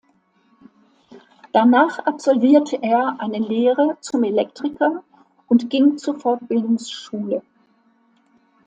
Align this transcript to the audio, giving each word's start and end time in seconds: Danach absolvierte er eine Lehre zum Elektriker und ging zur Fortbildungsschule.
Danach 1.53 1.99
absolvierte 2.07 2.75
er 2.81 3.17
eine 3.19 3.37
Lehre 3.37 3.97
zum 4.01 4.23
Elektriker 4.23 5.03
und 5.45 5.69
ging 5.69 5.99
zur 5.99 6.19
Fortbildungsschule. 6.19 7.43